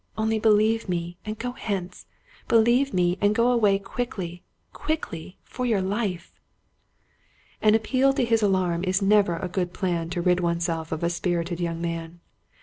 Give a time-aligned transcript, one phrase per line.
[0.17, 2.07] Only believe me, and go hence—
[2.47, 4.41] believe me, and go away quickly,
[4.73, 6.33] quickly, for your life!"
[7.61, 11.03] An appeal to his alarm is never a good plan to rid one self of
[11.03, 12.19] a spirited young man.